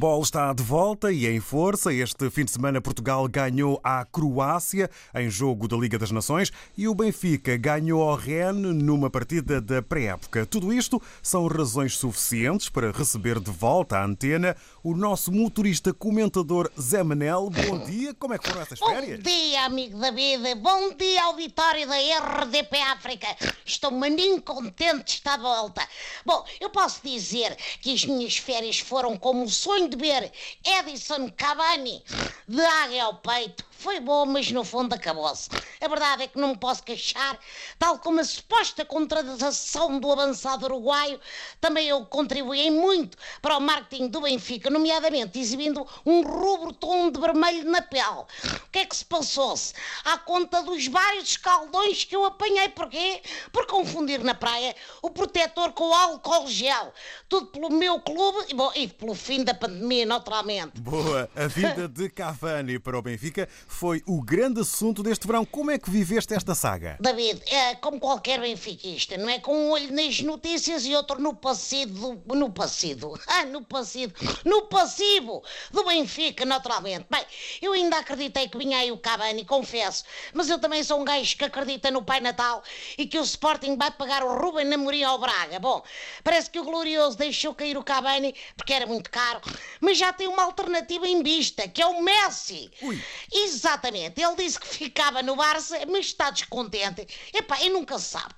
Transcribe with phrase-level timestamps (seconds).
[0.00, 1.92] futebol está de volta e em força.
[1.92, 6.88] Este fim de semana Portugal ganhou à Croácia em jogo da Liga das Nações e
[6.88, 10.46] o Benfica ganhou ao Rennes numa partida da pré-época.
[10.46, 16.70] Tudo isto são razões suficientes para receber de volta à antena o nosso motorista comentador
[16.80, 17.50] Zé Manel.
[17.50, 19.18] Bom dia, como é que foram essas férias?
[19.18, 20.54] Bom dia, amigo David.
[20.62, 23.26] Bom dia, auditório da RDP África.
[23.66, 25.86] Estou maninho contente de estar de volta.
[26.24, 30.32] Bom, eu posso dizer que as minhas férias foram como o sonho de ver
[30.64, 32.02] Edison Cavani
[32.48, 33.69] de águia ao peito.
[33.80, 35.48] Foi bom, mas no fundo acabou-se.
[35.80, 37.38] A verdade é que não me posso queixar,
[37.78, 41.18] tal como a suposta contratação do avançado uruguaio,
[41.62, 47.18] também eu contribuí muito para o marketing do Benfica, nomeadamente exibindo um rubro tom de
[47.18, 48.04] vermelho na pele.
[48.04, 49.72] O que é que se passou-se?
[50.04, 52.68] À conta dos vários escaldões que eu apanhei.
[52.68, 53.22] Porquê?
[53.50, 56.92] Por confundir na praia o protetor com o álcool gel.
[57.30, 60.78] Tudo pelo meu clube e, bom, e pelo fim da pandemia, naturalmente.
[60.78, 65.44] Boa, a vinda de Cavani para o Benfica foi o grande assunto deste verão.
[65.44, 66.98] Como é que viveste esta saga?
[67.00, 69.38] David, é como qualquer benfiquista, não é?
[69.38, 74.12] Com um olho nas notícias e outro no passivo, no passivo, ah, no passivo,
[74.44, 77.06] no passivo do Benfica, naturalmente.
[77.08, 77.24] Bem,
[77.62, 81.36] eu ainda acreditei que vinha aí o Cavani, confesso, mas eu também sou um gajo
[81.36, 82.62] que acredita no Pai Natal
[82.98, 85.58] e que o Sporting vai pagar o Ruben Amorim ao Braga.
[85.60, 85.82] Bom,
[86.24, 89.40] parece que o Glorioso deixou cair o Cavani porque era muito caro,
[89.80, 92.70] mas já tem uma alternativa em vista, que é o Messi.
[92.82, 93.00] Ui.
[93.60, 97.06] Exatamente, ele disse que ficava no Barça, mas está descontente.
[97.30, 98.34] Epá, e nunca sabe.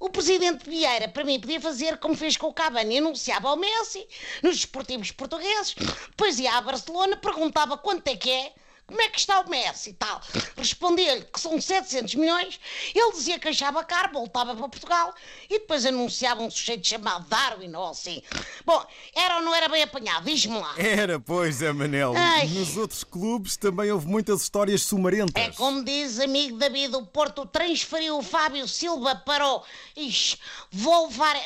[0.00, 4.08] O presidente Vieira, para mim, podia fazer como fez com o Cavani, anunciava ao Messi
[4.42, 8.54] nos esportivos portugueses, depois ia à Barcelona, perguntava quanto é que é,
[8.86, 10.20] como é que está o Messi e tal.
[10.56, 12.60] Respondia-lhe que são 700 milhões,
[12.94, 15.14] ele dizia que achava caro, voltava para Portugal
[15.48, 18.22] e depois anunciava um sujeito chamado Darwin ou assim.
[18.64, 20.24] Bom, era ou não era bem apanhado?
[20.24, 20.74] Diz-me lá.
[20.76, 22.14] Era, pois, Zé Manel.
[22.16, 22.48] Ai.
[22.48, 25.42] Nos outros clubes também houve muitas histórias sumarentas.
[25.42, 29.62] É como diz amigo David, o Porto transferiu o Fábio Silva para o.
[29.96, 30.38] Ixi,
[30.70, 31.36] volvar.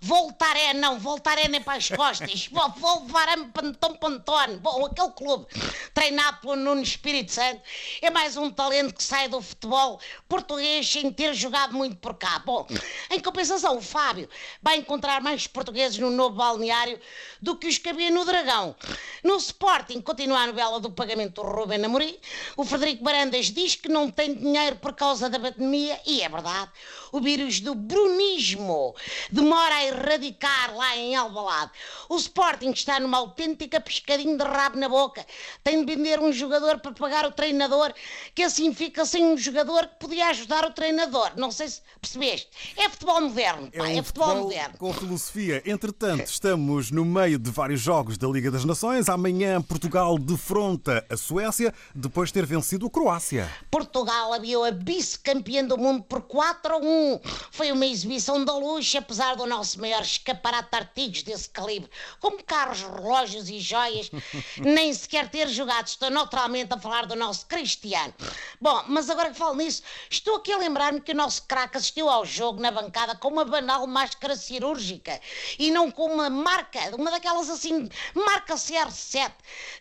[0.00, 2.48] Voltar é, não, voltar é nem para as costas.
[2.52, 4.56] Vou volvar a Pantão Pantone.
[4.58, 5.46] Bom, aquele clube
[5.94, 7.60] treinado pelo Nuno Espírito Santo
[8.00, 12.38] é mais um talento que sai do futebol português sem ter jogado muito por cá.
[12.40, 12.66] Bom,
[13.10, 14.28] em compensação, o Fábio
[14.62, 17.00] vai encontrar mais portugueses no novo balneário
[17.40, 18.74] do que os que havia no Dragão.
[19.22, 22.16] No Sporting continua a novela do pagamento do Ruben Amorim.
[22.56, 26.70] O Frederico Barandas diz que não tem dinheiro por causa da pandemia e é verdade.
[27.12, 28.94] O vírus do brunismo
[29.30, 31.72] demora a erradicar lá em Alvalade.
[32.08, 35.26] O Sporting está numa autêntica pescadinha de rabo na boca.
[35.62, 37.92] Tem de vender um jogador para pagar o treinador,
[38.34, 41.32] que assim fica sem um jogador que podia ajudar o treinador.
[41.36, 42.48] Não sei se percebeste.
[42.76, 44.78] É futebol moderno, pá, é, um futebol, moderno.
[44.78, 45.62] com filosofia.
[45.66, 49.08] Entretanto, estamos no meio de vários jogos da Liga das Nações.
[49.12, 53.50] Amanhã, Portugal defronta a Suécia depois de ter vencido a Croácia.
[53.70, 57.20] Portugal aviou a vice-campeã do mundo por 4 a 1.
[57.50, 61.90] Foi uma exibição da luxo, apesar do nosso maior escaparate de artigos desse calibre,
[62.20, 64.10] como carros, relógios e joias,
[64.58, 65.88] nem sequer ter jogado.
[65.88, 68.14] Estou naturalmente a falar do nosso Cristiano.
[68.60, 72.08] Bom, mas agora que falo nisso, estou aqui a lembrar-me que o nosso craque assistiu
[72.08, 75.20] ao jogo na bancada com uma banal máscara cirúrgica
[75.58, 78.56] e não com uma marca, uma daquelas assim, marca
[79.00, 79.32] CR7.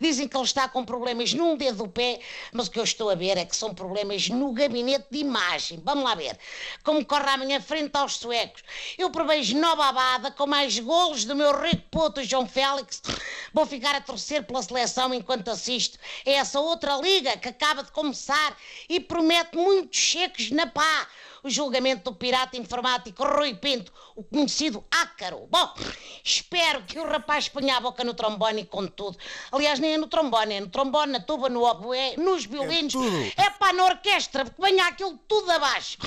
[0.00, 2.20] Dizem que ele está com problemas num dedo do pé,
[2.52, 5.80] mas o que eu estou a ver é que são problemas no gabinete de imagem.
[5.84, 6.38] Vamos lá ver.
[6.82, 8.62] Como corre à minha frente aos suecos.
[8.96, 13.02] Eu prevejo nova abada com mais golos do meu rico puto João Félix.
[13.52, 17.92] Vou ficar a torcer pela seleção enquanto assisto a essa outra liga que acaba de
[17.92, 18.56] começar
[18.88, 21.08] e promete muitos cheques na pá.
[21.42, 25.46] O julgamento do pirata informático Rui Pinto, o conhecido ácaro.
[25.48, 25.72] Bom,
[26.24, 29.07] espero que o rapaz ponha a boca no trombone com tudo.
[29.52, 32.92] Aliás, nem é no trombone, é no trombone, na tuba, no oboé, nos violinos.
[32.92, 33.32] tudo.
[33.36, 35.98] É pá, na orquestra, porque venha aquilo tudo abaixo.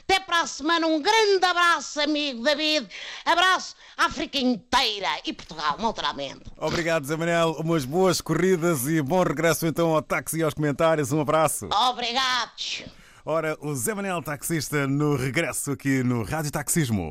[0.00, 2.88] Até para a semana, um grande abraço, amigo David.
[3.24, 6.40] Abraço à África inteira e Portugal, naturalmente.
[6.56, 7.52] Obrigado, Zé Manel.
[7.58, 11.12] Umas boas corridas e bom regresso então ao táxi e aos comentários.
[11.12, 11.68] Um abraço.
[11.90, 12.84] Obrigados.
[13.24, 17.10] Ora, o Zé Manel, taxista, no regresso aqui no Rádio Taxismo.